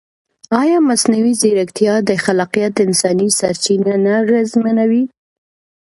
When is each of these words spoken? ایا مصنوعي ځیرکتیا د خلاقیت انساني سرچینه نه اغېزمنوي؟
ایا 0.61 0.77
مصنوعي 0.89 1.33
ځیرکتیا 1.41 1.93
د 2.09 2.11
خلاقیت 2.25 2.73
انساني 2.85 3.29
سرچینه 3.39 3.93
نه 4.03 4.11
اغېزمنوي؟ 4.21 5.03